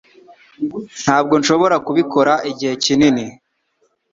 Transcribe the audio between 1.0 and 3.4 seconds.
Ntabwo nshobora kubikora igihe kinini